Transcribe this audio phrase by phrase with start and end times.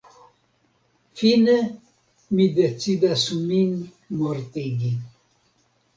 [1.19, 1.57] Fine
[2.39, 3.79] mi decidas min
[4.23, 4.91] mortigi.